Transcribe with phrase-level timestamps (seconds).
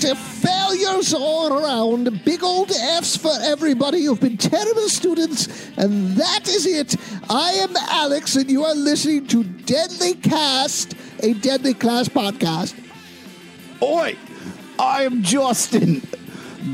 [0.00, 0.16] That is it.
[0.48, 2.24] Failures all around.
[2.24, 3.98] Big old F's for everybody.
[3.98, 6.96] You've been terrible students, and that is it.
[7.30, 12.74] I am Alex, and you are listening to Deadly Cast, a Deadly Class podcast.
[13.82, 14.16] Oi,
[14.78, 16.02] I am Justin.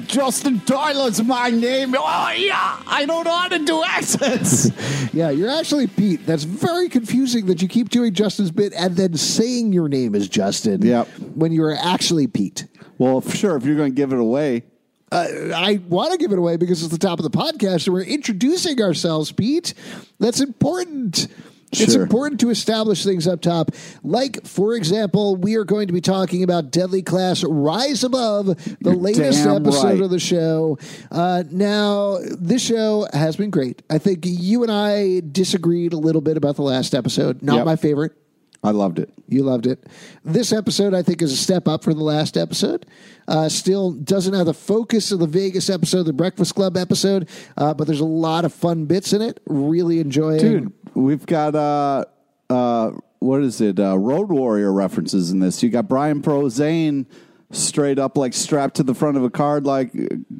[0.06, 1.94] Justin Tyler's my name.
[1.96, 4.70] Oh, yeah, I don't know how to do accents.
[5.12, 6.26] Yeah, you're actually Pete.
[6.26, 10.28] That's very confusing that you keep doing Justin's bit and then saying your name is
[10.28, 11.06] Justin Yep.
[11.36, 12.66] when you are actually Pete.
[12.98, 14.64] Well, sure, if you're going to give it away.
[15.12, 17.94] Uh, I want to give it away because it's the top of the podcast and
[17.94, 19.74] we're introducing ourselves, Pete.
[20.18, 21.28] That's important.
[21.72, 23.72] It's important to establish things up top.
[24.04, 28.76] Like, for example, we are going to be talking about Deadly Class Rise Above, the
[28.80, 30.00] You're latest episode right.
[30.00, 30.78] of the show.
[31.10, 33.82] Uh, now, this show has been great.
[33.90, 37.42] I think you and I disagreed a little bit about the last episode.
[37.42, 37.66] Not Yep.
[37.66, 38.12] my favorite.
[38.64, 39.10] I loved it.
[39.28, 39.86] You loved it.
[40.24, 42.86] This episode, I think, is a step up from the last episode.
[43.28, 47.74] Uh, still doesn't have the focus of the Vegas episode, the Breakfast Club episode, uh,
[47.74, 49.38] but there's a lot of fun bits in it.
[49.46, 50.40] Really enjoying.
[50.40, 52.06] Dude, we've got, uh,
[52.48, 53.78] uh, what is it?
[53.78, 55.62] Uh, Road Warrior references in this.
[55.62, 57.04] You got Brian Posehn
[57.54, 59.90] straight up, like strapped to the front of a card like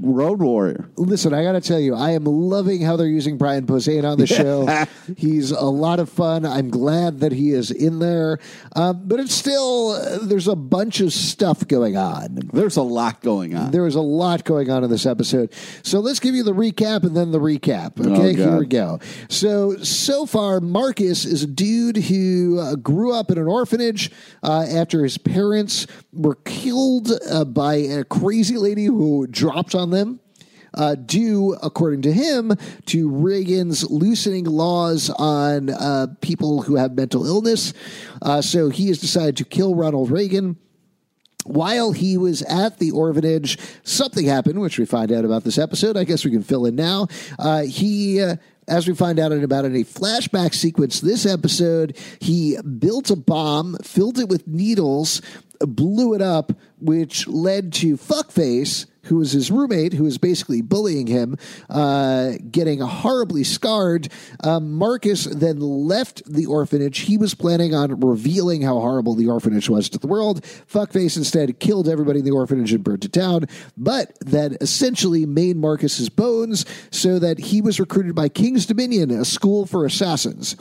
[0.01, 0.91] Road Warrior.
[0.97, 4.19] Listen, I got to tell you, I am loving how they're using Brian Posehn on
[4.19, 4.67] the show.
[5.17, 6.45] He's a lot of fun.
[6.45, 8.39] I'm glad that he is in there,
[8.77, 12.41] um, but it's still uh, there's a bunch of stuff going on.
[12.53, 13.71] There's a lot going on.
[13.71, 15.53] There was a lot going on in this episode.
[15.83, 18.01] So let's give you the recap and then the recap.
[18.01, 18.99] Okay, Oh, here we go.
[19.29, 24.11] So, so far, Marcus is a dude who uh, grew up in an orphanage
[24.43, 30.21] uh, after his parents were killed uh, by a crazy lady who dropped on them.
[30.77, 32.53] Uh, due, according to him,
[32.85, 37.73] to Reagan's loosening laws on uh, people who have mental illness.
[38.21, 40.57] Uh, so he has decided to kill Ronald Reagan
[41.45, 45.97] while he was at the orphanage, something happened, which we find out about this episode.
[45.97, 47.07] I guess we can fill in now.
[47.39, 48.21] Uh, he.
[48.67, 53.77] As we find out in about a flashback sequence this episode, he built a bomb,
[53.83, 55.21] filled it with needles,
[55.61, 61.07] blew it up, which led to Fuckface, who was his roommate, who was basically bullying
[61.07, 61.37] him,
[61.71, 64.09] uh, getting horribly scarred.
[64.43, 67.01] Um, Marcus then left the orphanage.
[67.01, 70.43] He was planning on revealing how horrible the orphanage was to the world.
[70.43, 75.57] Fuckface instead killed everybody in the orphanage and burned it down, but that essentially made
[75.57, 80.57] Marcus's bones so that he was recruited by King's Dominion, a school for assassins.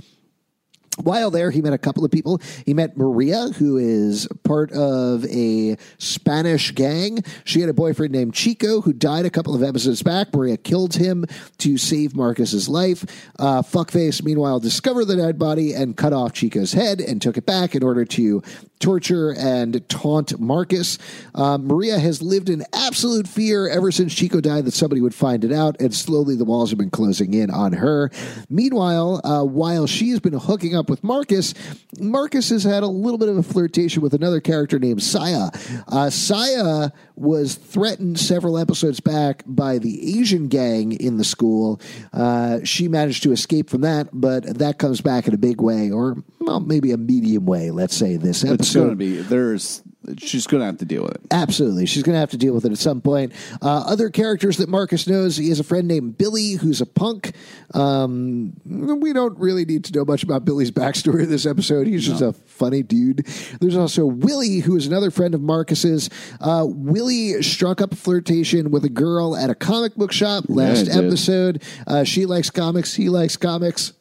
[1.02, 2.40] While there, he met a couple of people.
[2.66, 7.24] He met Maria, who is part of a Spanish gang.
[7.46, 10.34] She had a boyfriend named Chico, who died a couple of episodes back.
[10.34, 11.26] Maria killed him
[11.58, 13.06] to save Marcus's life.
[13.40, 17.46] Uh, Fuckface, meanwhile, discovered the dead body and cut off Chico's head and took it
[17.46, 18.44] back in order to
[18.84, 21.00] torture and taunt Marcus.
[21.34, 25.46] Um, Maria has lived in absolute fear ever since Chico died that somebody would find
[25.46, 28.12] it out, and slowly the walls have been closing in on her.
[28.50, 31.54] Meanwhile, uh, while she's been hooking up with Marcus,
[31.98, 35.50] Marcus has had a little bit of a flirtation with another character named Saya.
[35.88, 41.80] Uh, Saya was threatened several episodes back by the Asian gang in the school.
[42.12, 45.90] Uh, she managed to escape from that, but that comes back in a big way,
[45.90, 48.60] or well, maybe a medium way, let's say, this episode.
[48.62, 49.82] It's going to be, there's,
[50.18, 51.22] she's going to have to deal with it.
[51.32, 51.86] Absolutely.
[51.86, 53.34] She's going to have to deal with it at some point.
[53.62, 57.34] Uh, other characters that Marcus knows, he has a friend named Billy who's a punk.
[57.74, 61.88] Um, we don't really need to know much about Billy's backstory in this episode.
[61.88, 63.26] He's just a funny dude.
[63.62, 66.10] There's also Willie, who is another friend of Marcus's.
[66.42, 70.86] Uh, Willie struck up a flirtation with a girl at a comic book shop last
[70.86, 70.98] did.
[70.98, 71.64] episode.
[71.88, 72.94] Uh, she likes comics.
[72.94, 73.94] He likes comics.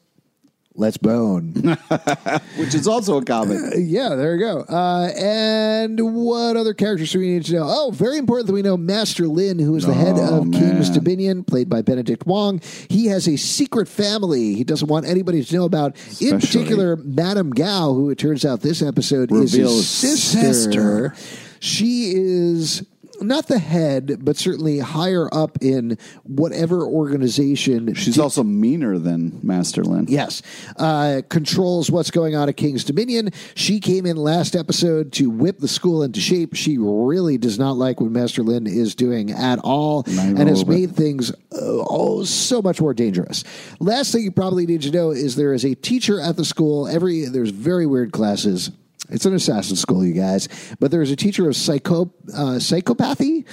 [0.75, 1.53] Let's bone.
[2.57, 3.59] which is also a comic.
[3.77, 4.61] yeah, there you go.
[4.69, 7.65] Uh, and what other characters do we need to know?
[7.67, 10.91] Oh, very important that we know Master Lin, who is the head Oh, of King's
[10.91, 10.99] man.
[10.99, 12.61] Dominion, played by Benedict Wong.
[12.89, 15.95] He has a secret family he doesn't want anybody to know about.
[16.21, 20.41] In Especially- particular, Madame Gao, who it turns out this episode is his Reveals sister.
[20.41, 21.15] sister.
[21.61, 22.85] She is
[23.23, 27.95] not the head, but certainly higher up in whatever organization.
[27.95, 30.07] She's also meaner than Master Lin.
[30.09, 30.43] Yes,
[30.77, 33.31] uh, controls what's going on at King's Dominion.
[33.55, 36.55] She came in last episode to whip the school into shape.
[36.55, 40.65] She really does not like what Master Lin is doing at all, and has little
[40.65, 40.69] bit.
[40.69, 43.45] made things uh, oh so much more dangerous.
[43.81, 46.89] Last thing you probably need to know is there is a teacher at the school.
[46.89, 48.71] Every there's very weird classes.
[49.11, 50.49] It's an assassin school, you guys.
[50.79, 53.47] But there's a teacher of psycho uh, psychopathy.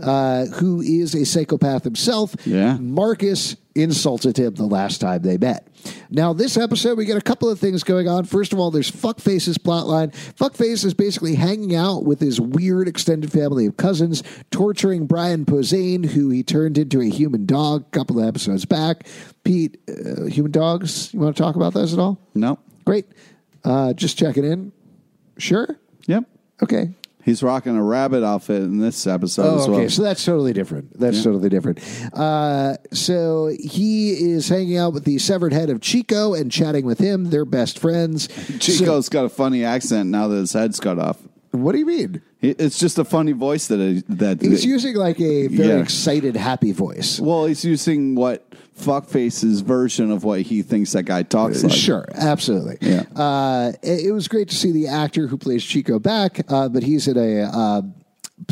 [0.00, 2.34] Uh, who is a psychopath himself?
[2.46, 2.78] Yeah.
[2.78, 5.68] Marcus insulted him the last time they met.
[6.10, 8.24] Now, this episode, we get a couple of things going on.
[8.24, 10.12] First of all, there's Fuckface's plotline.
[10.34, 16.06] Fuckface is basically hanging out with his weird extended family of cousins, torturing Brian Posehn,
[16.06, 19.06] who he turned into a human dog a couple of episodes back.
[19.44, 22.18] Pete, uh, human dogs, you want to talk about those at all?
[22.34, 22.58] No.
[22.86, 23.06] Great.
[23.62, 24.72] Uh, just checking in.
[25.42, 25.76] Sure.
[26.06, 26.24] Yep.
[26.62, 26.90] Okay.
[27.24, 29.78] He's rocking a rabbit outfit in this episode Oh, as well.
[29.80, 29.88] okay.
[29.88, 30.98] So that's totally different.
[30.98, 31.78] That's totally different.
[32.12, 36.98] Uh, so he is hanging out with the severed head of Chico and chatting with
[36.98, 37.30] him.
[37.30, 38.28] They're best friends.
[38.58, 41.18] Chico's got a funny accent now that his head's cut off.
[41.52, 42.22] So, what do you mean?
[42.40, 45.76] He- It's just a funny voice that that He's using like a very Yeah.
[45.78, 47.20] excited, happy voice.
[47.20, 48.44] well, he's using what
[48.78, 51.72] Fuckface's version of what he thinks that guy talks like.
[51.72, 52.78] Sure, absolutely.
[52.80, 53.04] Yeah.
[53.14, 56.82] Uh, it, it was great to see the actor who plays Chico back, uh, but
[56.82, 57.82] he's at a uh,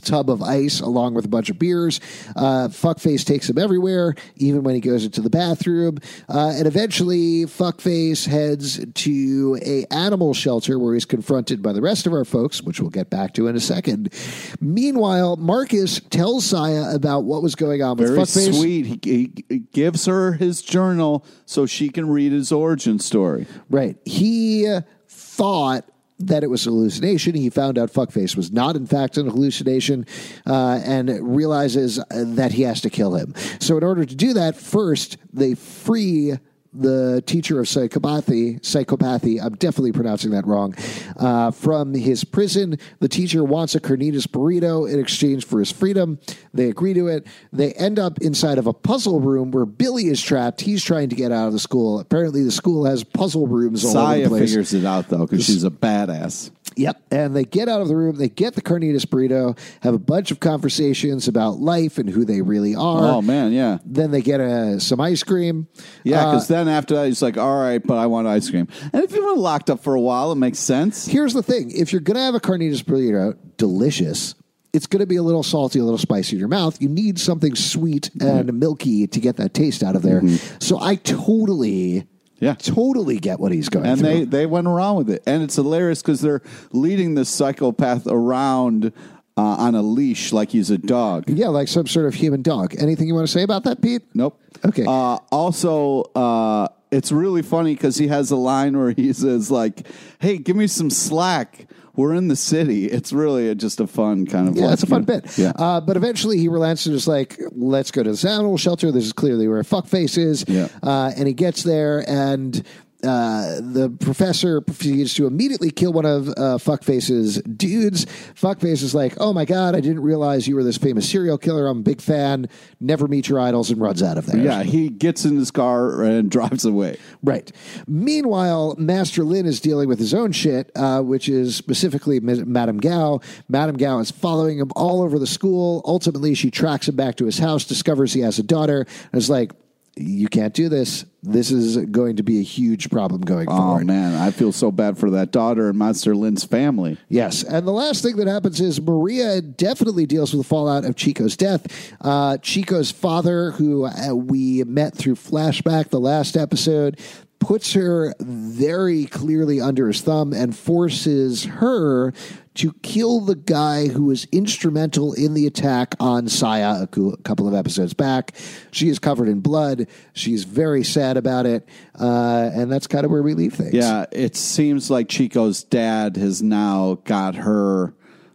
[0.02, 2.00] tub of ice along with a bunch of beers.
[2.36, 5.98] Uh, Fuckface takes him everywhere, even when he goes into the bathroom.
[6.28, 12.06] Uh, and eventually, Fuckface heads to a animal shelter where he's confronted by the rest
[12.06, 14.12] of our folks, which we'll get back to in a second.
[14.60, 18.58] Meanwhile, Marcus tells Saya about what was going on with Very Fuckface.
[18.58, 18.86] sweet.
[18.86, 23.46] He, he, he gives her his journal so she can read his origin story.
[23.68, 23.96] Right.
[24.04, 24.72] He
[25.08, 25.88] thought
[26.20, 27.34] that it was a hallucination.
[27.34, 30.06] He found out Fuckface was not, in fact, an hallucination
[30.46, 33.34] uh, and realizes that he has to kill him.
[33.58, 36.38] So, in order to do that, first, they free
[36.72, 40.74] the teacher of psychopathy, psychopathy, I'm definitely pronouncing that wrong,
[41.16, 42.78] uh, from his prison.
[43.00, 46.18] The teacher wants a carnitas burrito in exchange for his freedom.
[46.54, 47.26] They agree to it.
[47.52, 50.60] They end up inside of a puzzle room where Billy is trapped.
[50.60, 51.98] He's trying to get out of the school.
[51.98, 54.40] Apparently, the school has puzzle rooms all over Saya the place.
[54.50, 56.50] figures it out though because she's a badass.
[56.76, 57.02] Yep.
[57.10, 60.30] And they get out of the room, they get the carnitas burrito, have a bunch
[60.30, 63.04] of conversations about life and who they really are.
[63.16, 65.66] Oh man, yeah, Then they get uh, some ice cream.
[66.04, 66.26] yeah.
[66.26, 69.02] Uh, Because then after that, he's like, "All right, but I want ice cream." And
[69.04, 71.06] if you've been locked up for a while, it makes sense.
[71.06, 74.34] Here's the thing if you're going to have a carnitas burrito, delicious.
[74.72, 76.80] It's going to be a little salty, a little spicy in your mouth.
[76.80, 78.48] You need something sweet Mm-hmm.
[78.50, 80.22] and milky to get that taste out of there.
[80.60, 82.06] So I totally,
[82.40, 82.54] Yeah.
[82.54, 84.08] totally get what he's going and through.
[84.08, 86.42] they they went around with it, and it's hilarious because they're
[86.72, 88.92] leading this psychopath around
[89.36, 91.24] uh, on a leash like he's a dog.
[91.28, 92.74] yeah, like some sort of human dog.
[92.78, 94.02] Anything you want to say about that, Pete?
[94.14, 94.40] Nope.
[94.64, 94.84] Okay.
[94.86, 99.86] Uh, also, uh, it's really funny because he has a line where he says like,
[100.18, 101.66] "Hey, give me some slack.
[102.00, 104.56] We're in the city." It's really a, just a fun kind of.
[104.56, 105.38] Yeah, like, it's a fun bit.
[105.38, 105.52] Yeah.
[105.54, 108.90] Uh, but eventually he relents and is like, let's go to this animal shelter.
[108.90, 110.44] This is clearly where Fuckface is.
[110.48, 110.68] Yeah.
[110.82, 112.64] Uh, and he gets there and
[113.02, 118.06] uh, the professor proceeds to immediately kill one of uh, Fuckface's dudes.
[118.34, 121.66] Fuckface is like, oh my God, I didn't realize you were this famous serial killer.
[121.66, 122.48] I'm a big fan.
[122.80, 124.38] Never meet your idols and runs out of there.
[124.38, 126.98] yeah, he gets in his car and drives away.
[127.22, 127.50] Right.
[127.86, 133.20] Meanwhile, Master Lin is dealing with his own shit, uh, which is specifically Madame Gao.
[133.48, 135.82] Madame Gao is following him all over the school.
[135.84, 139.30] Ultimately, she tracks him back to his house, discovers he has a daughter, and is
[139.30, 139.52] like,
[139.96, 141.04] you can't do this.
[141.22, 143.86] This is going to be a huge problem going Oh forward.
[143.86, 146.96] man, I feel so bad for that daughter and Master Lin's family.
[147.08, 150.96] Yes, and the last thing that happens is Maria definitely deals with the fallout of
[150.96, 151.66] Chico's death.
[152.00, 156.98] Uh, Chico's father, who uh, we met through flashback the last episode,
[157.40, 162.12] puts her very clearly under his thumb and forces her
[162.54, 167.54] to kill the guy who was instrumental in the attack on Saya a couple of
[167.54, 168.32] episodes back.
[168.70, 169.86] She is covered in blood.
[170.12, 171.66] She's very sad about it,
[171.98, 173.72] uh, and that's kind of where we leave things.
[173.72, 177.94] Yeah, it seems like Chico's dad has now got her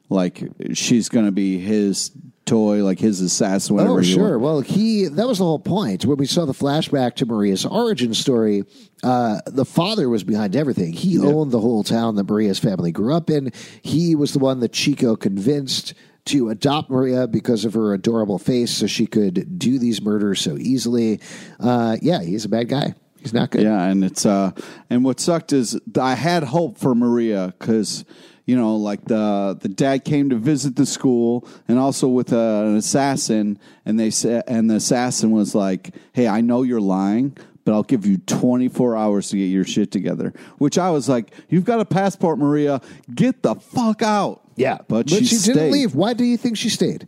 [0.09, 0.43] like
[0.73, 2.11] she's going to be his
[2.45, 3.75] toy, like his assassin.
[3.75, 4.39] Whatever Oh, sure.
[4.39, 6.05] Well, he that was the whole point.
[6.05, 8.63] When we saw the flashback to Maria's origin story,
[9.03, 10.93] uh, the father was behind everything.
[10.93, 13.51] He owned the whole town that Maria's family grew up in.
[13.81, 15.93] He was the one that Chico convinced
[16.25, 20.57] to adopt Maria because of her adorable face, so she could do these murders so
[20.57, 21.19] easily.
[21.59, 22.95] Uh, yeah, he's a bad guy.
[23.19, 23.63] He's not good.
[23.63, 24.51] Yeah, and it's uh,
[24.89, 28.05] and what sucked is I had hope for Maria because
[28.45, 32.63] you know, like the the dad came to visit the school, and also with uh,
[32.65, 37.37] an assassin, and they said, and the assassin was like, "Hey, I know you're lying."
[37.63, 40.35] But I'll give you 24 hours to get your shit together.
[40.59, 42.79] Which I was like, "You've got a passport, Maria.
[43.13, 45.95] Get the fuck out." Yeah, but, she, didn't leave.
[45.95, 47.07] Why do you think she stayed?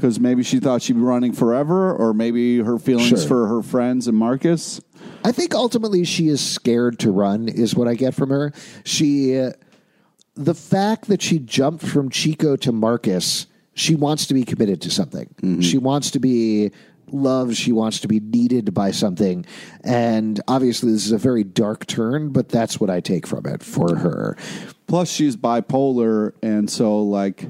[0.00, 3.18] because maybe she thought she'd be running forever, or maybe her feelings Sure.
[3.18, 4.80] for her friends and Marcus.
[5.24, 8.52] I think ultimately she is scared to run, is what I get from her.
[8.84, 9.52] She, uh,
[10.44, 14.90] the fact that she jumped from Chico to Marcus, she wants to be committed to
[14.90, 15.60] something.
[15.62, 16.70] She wants to be
[17.12, 17.56] loved.
[17.56, 19.44] She wants to be needed by something.
[19.84, 23.62] And obviously, this is a very dark turn, but that's what I take from it
[23.62, 24.36] for her.
[24.86, 27.46] Plus, she's bipolar, and so like,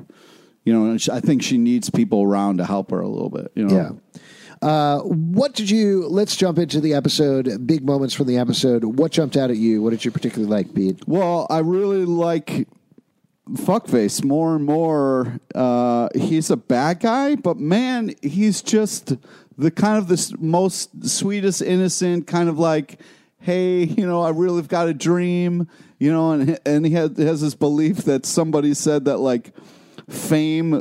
[0.64, 3.50] you know, I think she needs people around to help her a little bit.
[3.54, 4.20] You know, Yeah.
[4.62, 6.06] Uh, what did you?
[6.08, 7.66] Let's jump into the episode.
[7.66, 8.84] Big moments from the episode.
[8.84, 9.82] What jumped out at you?
[9.82, 11.00] What did you particularly like, Pete?
[11.08, 12.68] Well, I really like
[13.52, 15.40] Fuckface more and more.
[15.54, 19.16] Uh, he's a bad guy, but man, he's just
[19.58, 23.00] the kind of the most sweetest, innocent kind of like,
[23.40, 27.16] hey, you know, I really have got a dream, you know, and and he has,
[27.18, 29.52] has this belief that somebody said that like
[30.08, 30.80] fame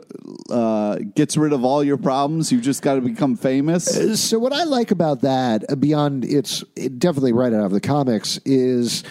[0.50, 2.52] uh, gets rid of all your problems.
[2.52, 4.20] You just got to become famous.
[4.22, 6.64] So what I like about that, uh, beyond it's
[6.98, 9.04] definitely right out of the comics, is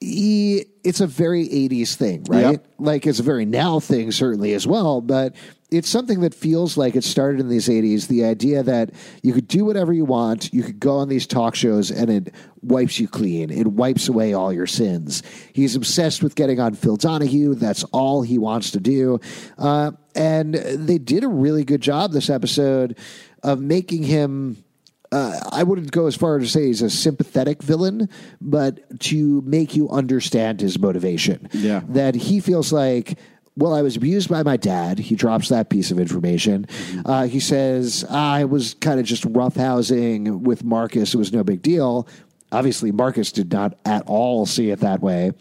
[0.00, 2.52] he, it's a very 80s thing, right?
[2.52, 2.66] Yep.
[2.78, 5.34] Like it's a very now thing, certainly as well, but
[5.70, 8.06] it's something that feels like it started in these 80s.
[8.06, 8.90] The idea that
[9.22, 12.34] you could do whatever you want, you could go on these talk shows and it
[12.62, 15.22] wipes you clean, it wipes away all your sins.
[15.52, 17.54] He's obsessed with getting on Phil Donahue.
[17.54, 19.20] That's all he wants to do.
[19.58, 22.96] Uh, and they did a really good job this episode
[23.42, 24.64] of making him
[25.16, 28.08] uh, I wouldn't go as far as to say he's a sympathetic villain,
[28.40, 31.48] but to make you understand his motivation.
[31.52, 31.80] Yeah.
[31.88, 33.18] That he feels like,
[33.56, 34.98] well, I was abused by my dad.
[34.98, 36.66] He drops that piece of information.
[37.06, 41.14] Uh, he says, I was kind of just roughhousing with Marcus.
[41.14, 42.06] It was no big deal.
[42.52, 45.32] Obviously, Marcus did not at all see it that way.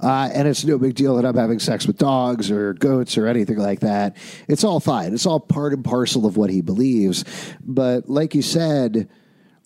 [0.00, 3.26] Uh, and it's no big deal that I'm having sex with dogs or goats or
[3.26, 4.16] anything like that.
[4.48, 5.14] It's all fine.
[5.14, 7.24] It's all part and parcel of what he believes.
[7.62, 9.08] But like you said,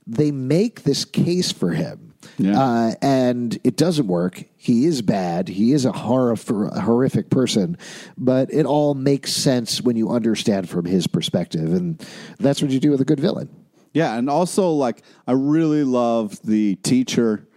[0.06, 2.14] they make this case for him.
[2.38, 2.60] Yeah.
[2.60, 4.44] Uh, and it doesn't work.
[4.56, 5.48] He is bad.
[5.48, 7.78] He is a horror, horrific person,
[8.18, 11.72] but it all makes sense when you understand from his perspective.
[11.72, 12.04] And
[12.38, 13.48] that's what you do with a good villain.
[13.92, 17.48] Yeah, and also like I really love the teacher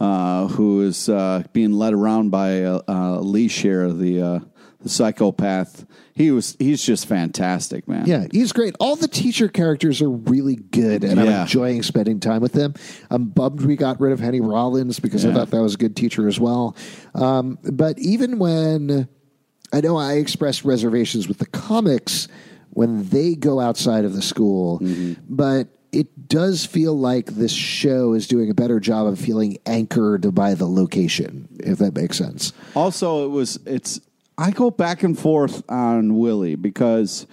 [0.00, 4.38] uh, who is uh, being led around by uh, uh, Leash here, the uh,
[4.80, 5.84] the psychopath.
[6.14, 8.06] He was he's just fantastic, man.
[8.06, 8.74] Yeah, he's great.
[8.80, 12.74] All the teacher characters are really good, and I'm enjoying spending time with them.
[13.10, 15.96] I'm bummed we got rid of Henry Rollins because I thought that was a good
[15.96, 16.76] teacher as well.
[17.14, 19.08] Um, but even when
[19.72, 22.28] I know I expressed reservations with the comics
[22.70, 25.14] when they go outside of the school, Mm-hmm.
[25.28, 30.34] but it does feel like this show is doing a better job of feeling anchored
[30.34, 32.52] by the location, if that makes sense.
[32.74, 34.00] Also, it was it's.
[34.38, 37.26] I go back and forth on Willie because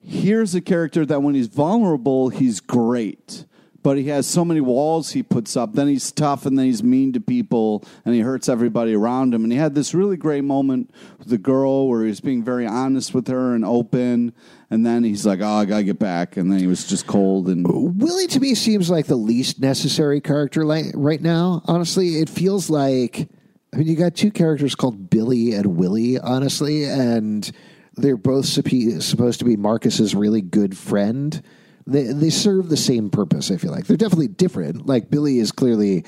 [0.00, 3.44] here's a character that when he's vulnerable, he's great.
[3.86, 5.74] But he has so many walls he puts up.
[5.74, 9.44] Then he's tough, and then he's mean to people, and he hurts everybody around him.
[9.44, 10.90] And he had this really great moment
[11.20, 14.32] with the girl where he's being very honest with her and open.
[14.70, 17.48] And then he's like, "Oh, I gotta get back." And then he was just cold
[17.48, 17.64] and
[18.02, 21.62] Willie to me seems like the least necessary character like, right now.
[21.66, 23.28] Honestly, it feels like
[23.72, 27.48] I mean you got two characters called Billy and Willie, honestly, and
[27.94, 31.40] they're both supposed to be Marcus's really good friend.
[31.86, 33.50] They they serve the same purpose.
[33.50, 34.86] I feel like they're definitely different.
[34.86, 36.04] Like Billy is clearly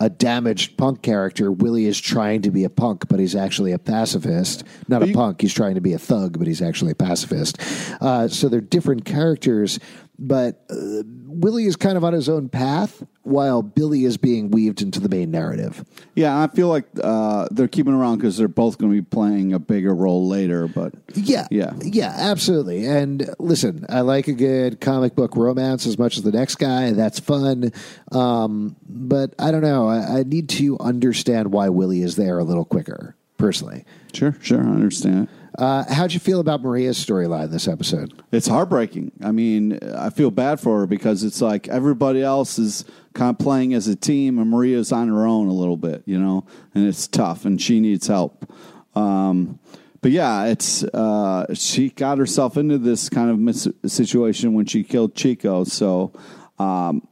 [0.00, 1.50] a damaged punk character.
[1.52, 4.64] Willie is trying to be a punk, but he's actually a pacifist.
[4.88, 5.40] Not a punk.
[5.40, 7.58] He's trying to be a thug, but he's actually a pacifist.
[8.00, 9.78] Uh, so they're different characters.
[10.18, 14.80] But uh, Willie is kind of on his own path, while Billy is being weaved
[14.80, 15.84] into the main narrative.
[16.14, 16.40] yeah.
[16.40, 19.58] I feel like uh, they're keeping around because they're both going to be playing a
[19.58, 20.68] bigger role later.
[20.68, 21.72] But Yeah, Yeah.
[21.82, 22.86] yeah, absolutely.
[22.86, 26.92] And listen, I like a good comic book romance as much as the next guy.
[26.92, 27.72] That's fun.
[28.12, 29.88] Um, but I don't know.
[29.88, 33.16] I, I need to understand why Willie is there a little quicker.
[33.36, 33.84] personally.
[34.12, 35.28] Sure, sure, I understand.
[35.56, 38.22] Uh, how'd you feel about Maria's storyline this episode?
[38.32, 39.12] It's heartbreaking.
[39.22, 43.38] I mean, I feel bad for her because it's like everybody else is kind of
[43.38, 46.44] playing as a team, and Maria's on her own a little bit, you know,
[46.74, 48.50] and it's tough, and she needs help.
[48.96, 49.60] Um,
[50.00, 54.82] but yeah, it's uh, she got herself into this kind of mis- situation when she
[54.82, 55.64] killed Chico.
[55.64, 56.12] So
[56.58, 57.06] um,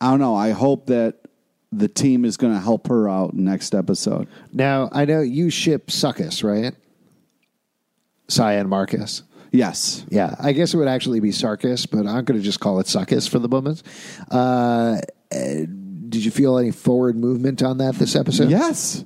[0.00, 0.34] I don't know.
[0.34, 1.16] I hope that
[1.72, 4.28] the team is going to help her out next episode.
[4.52, 6.74] Now, I know you ship Suckus, right?
[8.28, 9.22] Cyan Marcus.
[9.52, 10.04] Yes.
[10.08, 12.86] Yeah, I guess it would actually be Sarkis, but I'm going to just call it
[12.86, 13.82] Suckus for the moment.
[14.30, 14.98] Uh,
[15.32, 15.38] uh,
[16.08, 18.50] did you feel any forward movement on that this episode?
[18.50, 19.04] Yes.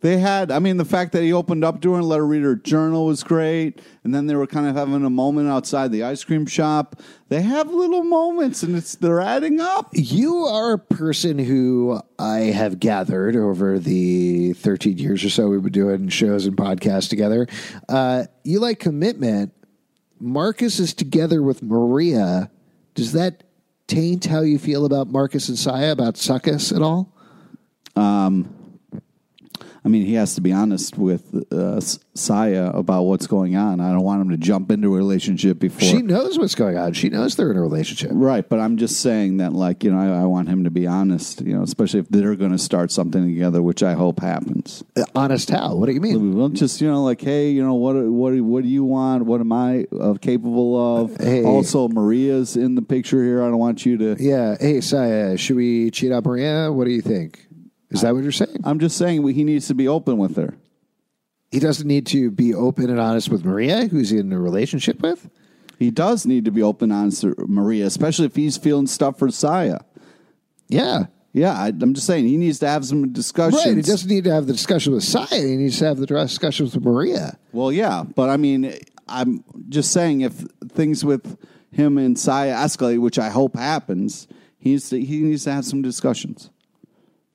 [0.00, 2.26] They had, I mean, the fact that he opened up to her and let her
[2.26, 3.82] read her journal was great.
[4.02, 7.00] And then they were kind of having a moment outside the ice cream shop.
[7.28, 9.90] They have little moments and it's they're adding up.
[9.92, 15.62] You are a person who I have gathered over the 13 years or so we've
[15.62, 17.46] been doing shows and podcasts together.
[17.86, 19.52] Uh, you like commitment.
[20.18, 22.50] Marcus is together with Maria.
[22.94, 23.44] Does that
[23.86, 27.12] taint how you feel about Marcus and Saya, about Suckus at all?
[29.84, 31.80] I mean, he has to be honest with uh,
[32.14, 33.80] Saya about what's going on.
[33.80, 35.80] I don't want him to jump into a relationship before.
[35.80, 36.92] She knows what's going on.
[36.92, 38.10] She knows they're in a relationship.
[38.12, 40.86] Right, but I'm just saying that, like, you know, I, I want him to be
[40.86, 44.84] honest, you know, especially if they're going to start something together, which I hope happens.
[45.14, 45.74] Honest how?
[45.74, 46.36] What do you mean?
[46.36, 49.24] Well, just you know, like, hey, you know, what, what, what do you want?
[49.24, 51.16] What am I uh, capable of?
[51.16, 51.42] Hey.
[51.44, 53.42] Also, Maria's in the picture here.
[53.42, 54.16] I don't want you to.
[54.18, 54.56] Yeah.
[54.60, 56.70] Hey, Saya, should we cheat on Maria?
[56.70, 57.46] What do you think?
[57.90, 58.60] Is that what you're saying?
[58.64, 60.54] I'm just saying he needs to be open with her.
[61.50, 65.28] He doesn't need to be open and honest with Maria, who's in a relationship with?
[65.78, 69.30] He does need to be open, honest with Maria, especially if he's feeling stuff for
[69.30, 69.78] Saya.
[70.68, 71.06] Yeah.
[71.32, 73.64] Yeah, I, I'm just saying he needs to have some discussions.
[73.64, 73.76] Right.
[73.76, 75.26] He doesn't need to have the discussion with Saya.
[75.30, 77.38] He needs to have the discussion with Maria.
[77.52, 78.74] Well, yeah, but I mean,
[79.08, 80.34] I'm just saying if
[80.68, 81.38] things with
[81.70, 84.28] him and Saya escalate, which I hope happens,
[84.58, 86.50] he needs to, he needs to have some discussions.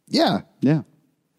[0.08, 0.42] Yeah.
[0.62, 0.82] Yeah.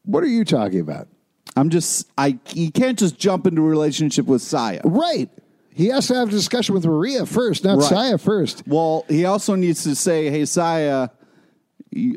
[0.05, 1.09] What are you talking about?
[1.57, 4.81] I'm just I he can't just jump into a relationship with Saya.
[4.85, 5.31] Right.
[5.73, 7.89] He has to have a discussion with Maria first, not Right.
[7.89, 8.63] Saya first.
[8.67, 11.09] Well, he also needs to say, "Hey, Saya,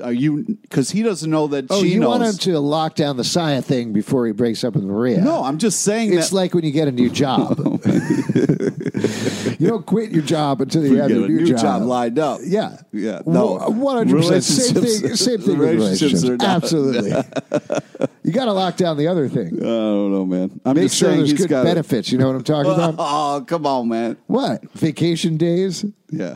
[0.01, 2.09] are you?" Because he doesn't know that Oh, she you knows.
[2.19, 5.21] want him to lock down the Saya thing before he breaks up with Maria?
[5.21, 6.35] no, I'm just saying It's that.
[6.35, 7.57] like when you get a new job.
[9.59, 11.81] you don't quit your job until you, have get your a new, job.
[11.83, 12.39] lined up.
[12.43, 13.57] Yeah, Yeah, no.
[13.69, 14.43] one hundred percent.
[14.43, 15.15] Same Relationships- thing.
[15.15, 16.29] Same thing with relationships relationships.
[16.29, 17.11] are not- Absolutely.
[18.23, 19.47] you got to lock down the other thing.
[19.59, 20.59] I don't know, man.
[20.65, 22.11] I'm Make just sure saying there's he's good got benefits.
[22.11, 22.95] You know what I'm talking about?
[22.99, 24.17] Oh, come on, man.
[24.27, 25.85] what vacation days?
[26.11, 26.35] Yeah.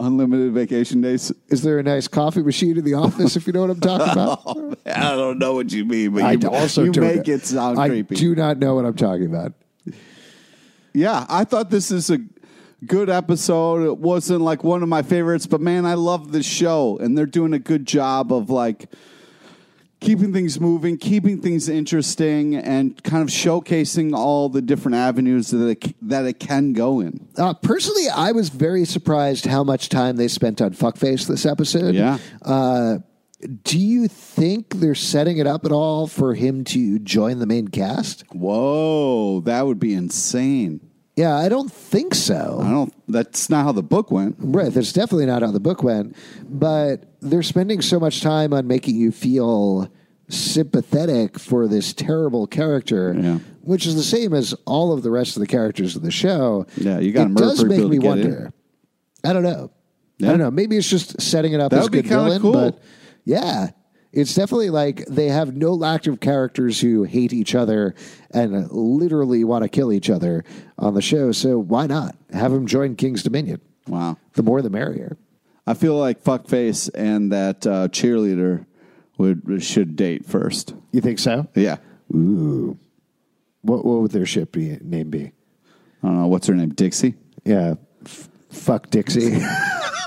[0.00, 1.32] Unlimited vacation days.
[1.48, 3.34] Is there a nice coffee machine in the office?
[3.36, 4.42] If you know what I'm talking about.
[4.46, 7.78] Oh, I don't know what you mean, but I you, also you make it sound
[7.78, 8.14] I creepy.
[8.14, 9.52] do not know what I'm talking about.
[10.94, 12.18] Yeah, I thought this is a
[12.86, 13.84] good episode.
[13.86, 17.26] It wasn't like one of my favorites, but man, I love this show, and they're
[17.26, 18.86] doing a good job of like
[20.00, 25.66] keeping things moving, keeping things interesting, and kind of showcasing all the different avenues that
[25.66, 27.28] it, that it can go in.
[27.36, 31.94] Uh, personally, I was very surprised how much time they spent on fuckface this episode.
[31.94, 32.18] Yeah.
[32.42, 32.98] Uh,
[33.62, 37.68] do you think they're setting it up at all for him to join the main
[37.68, 38.24] cast?
[38.32, 40.80] Whoa, that would be insane.
[41.18, 42.60] Yeah, I don't think so.
[42.62, 42.94] I don't.
[43.08, 44.36] That's not how the book went.
[44.38, 46.16] Right, that's definitely not how the book went.
[46.48, 49.90] But they're spending so much time on making you feel
[50.28, 53.38] sympathetic for this terrible character, Yeah.
[53.62, 56.66] which is the same as all of the rest of the characters of the show.
[56.76, 58.52] Yeah, you gotta It does make me wonder.
[59.24, 59.70] I don't know.
[60.22, 60.50] I don't know.
[60.50, 62.52] Maybe it's just setting it up That as a good villain, cool.
[62.52, 62.78] but
[63.24, 63.70] yeah.
[64.10, 67.94] It's definitely like they have no lack of characters who hate each other
[68.30, 70.44] and literally want to kill each other
[70.78, 71.30] on the show.
[71.32, 73.60] So why not have them join King's Dominion?
[73.86, 74.16] Wow.
[74.32, 75.18] The more, the merrier.
[75.68, 78.64] I feel like fuckface and that uh, cheerleader
[79.18, 80.74] would should date first.
[80.92, 81.46] You think so?
[81.54, 81.76] Yeah.
[82.14, 82.78] Ooh.
[83.60, 85.32] What, what would their ship be, name be?
[86.02, 86.70] I don't know what's her name.
[86.70, 87.16] Dixie.
[87.44, 87.74] Yeah.
[88.06, 89.42] F- fuck Dixie.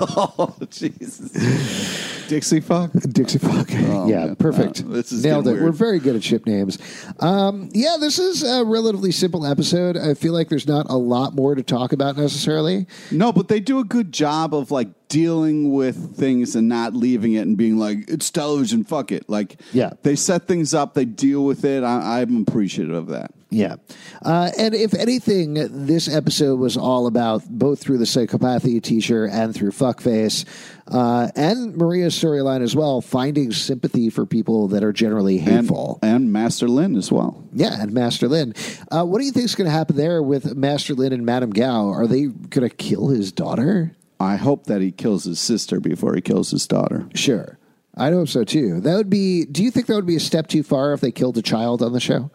[0.00, 2.26] Oh Jesus.
[2.28, 2.90] Dixie fuck.
[2.92, 3.70] Dixie fuck.
[3.70, 4.36] yeah, man.
[4.36, 4.80] perfect.
[4.80, 5.52] Uh, this is Nailed it.
[5.52, 6.78] getting We're very good at ship names.
[7.20, 9.96] Um, yeah, this is a relatively simple episode.
[9.96, 12.86] I feel like there's not a lot more to talk about necessarily.
[13.10, 17.34] No, but they do a good job of like dealing with things and not leaving
[17.34, 19.28] it and being like it's television, fuck it.
[19.28, 19.90] Like Yeah.
[20.02, 21.84] they set things up, they deal with it.
[21.84, 23.30] I, I'm appreciative of that.
[23.50, 23.76] Yeah.
[24.24, 25.52] Uh, and if anything,
[25.86, 30.46] this episode was all about both through the psychopathy teacher and through fuckface,
[30.88, 35.70] uh, and Maria's storyline as well, finding sympathy for people that are generally And,
[36.00, 37.44] and Master Lin as well.
[37.52, 38.54] yeah, and Master Lin.
[38.90, 41.50] Uh, what do you think is going to happen there with Master Lin and Madame
[41.50, 41.88] Gao?
[41.90, 43.94] Are they going to kill his daughter?
[44.22, 47.08] I hope that he kills his sister before he kills his daughter.
[47.14, 47.58] Sure.
[47.96, 48.80] I hope so too.
[48.80, 49.44] That would be.
[49.44, 51.82] Do you think that would be a step too far if they killed a child
[51.82, 52.30] on the show?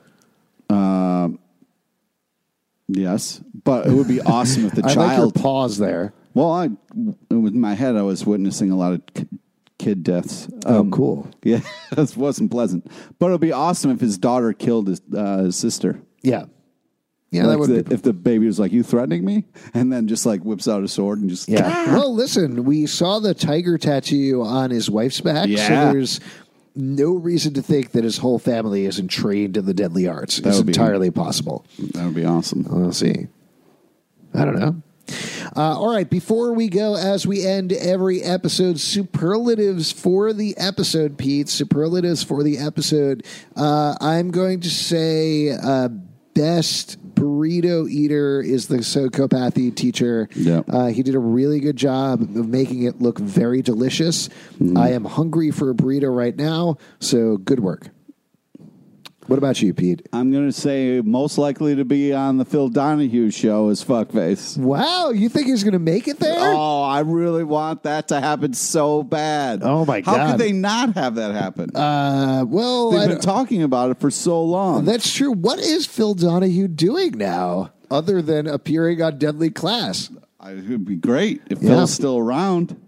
[0.70, 1.40] Um,
[2.90, 5.36] Yes, but it would be awesome if the I like child.
[5.36, 6.14] pause there.
[6.34, 6.70] well, I
[7.30, 9.28] with my head, I was witnessing a lot of ki-
[9.78, 10.48] kid deaths.
[10.66, 11.32] Um, oh, cool.
[11.44, 11.60] Yeah,
[11.92, 15.56] that wasn't pleasant, but it would be awesome if his daughter killed his, uh, his
[15.58, 16.00] sister.
[16.24, 16.46] Yeah.
[17.32, 20.08] Yeah, that would the- be if the baby was like, "You threatening me?" and then
[20.08, 21.94] just like whips out a sword and just Yeah.
[21.94, 25.68] Well, listen, we saw the tiger tattoo on his wife's back, Yeah.
[25.68, 26.20] so there's
[26.76, 30.40] no reason to think that his whole family isn't trained in the deadly arts.
[30.40, 31.66] It's would be- entirely possible.
[31.94, 32.66] that would be awesome.
[32.70, 33.28] We'll see.
[34.34, 34.82] I don't know.
[35.56, 41.18] Uh, all right, before we go, as we end every episode, superlatives for the episode,
[41.18, 41.50] Pete.
[41.50, 43.26] Superlatives for the episode.
[43.56, 45.88] Uh, I'm going to say uh,
[46.36, 50.30] best burrito eater is the psychopathy teacher.
[50.36, 50.62] Yeah.
[50.68, 54.30] Uh, he did a really good job of making it look very delicious.
[54.76, 57.90] I am hungry for a burrito right now, so good work.
[59.28, 60.08] What about you, Pete?
[60.14, 64.58] I'm going to say most likely to be on the Phil Donahue show is fuckface.
[64.58, 66.38] Wow, you think he's going to make it there?
[66.56, 69.64] Oh, I really want that to happen so bad.
[69.64, 70.18] Oh, my How God.
[70.20, 71.76] How could they not have that happen?
[71.76, 74.86] Uh, well, I They've been talking about it for so long.
[74.86, 75.34] that's true.
[75.34, 80.10] What is Phil Donahue doing now, other than appearing on Deadly Class?
[80.46, 81.72] It would be great if Yeah.
[81.72, 82.80] Phil's still around.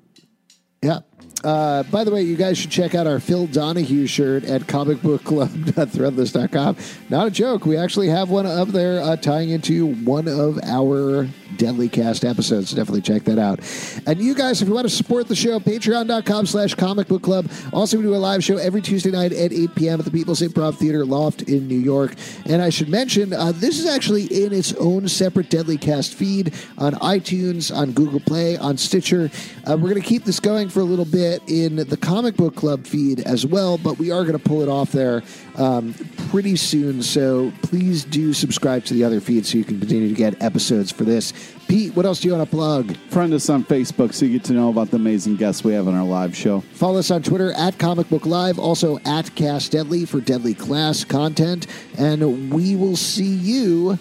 [0.81, 0.99] Yeah.
[1.43, 6.75] Uh, by the way, you guys should check out our Phil Donahue shirt at comicbookclub.threadless.com.
[7.09, 7.65] Not a joke.
[7.65, 12.71] We actually have one up there uh, tying into one of our Deadly Cast episodes.
[12.71, 13.59] Definitely check that out.
[14.07, 17.49] And you guys, if you want to support the show, patreon.com slash comic book club.
[17.73, 19.99] Also, we do a live show every Tuesday night at 8 p.m.
[19.99, 22.13] at the People's Improv Theater Loft in New York.
[22.45, 26.53] And I should mention, uh, this is actually in its own separate Deadly Cast feed
[26.77, 29.29] on iTunes, on Google Play, on Stitcher.
[29.65, 32.55] Uh, we're going to keep this going for a little bit in the Comic Book
[32.55, 35.23] Club feed as well, but we are going to pull it off there
[35.55, 35.93] um,
[36.29, 37.01] pretty soon.
[37.03, 40.91] So please do subscribe to the other feeds so you can continue to get episodes
[40.91, 41.33] for this.
[41.67, 42.95] Pete, what else do you want to plug?
[43.09, 45.87] Friend us on Facebook so you get to know about the amazing guests we have
[45.87, 46.61] on our live show.
[46.73, 51.03] Follow us on Twitter at Comic Book Live, also at Cast Deadly for Deadly Class
[51.03, 51.67] content,
[51.97, 53.99] and we will see you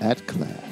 [0.00, 0.71] at class.